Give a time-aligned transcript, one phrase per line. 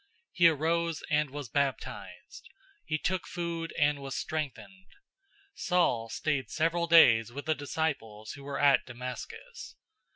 [0.31, 2.45] He arose and was baptized.
[2.85, 4.87] 009:019 He took food and was strengthened.
[5.53, 9.75] Saul stayed several days with the disciples who were at Damascus.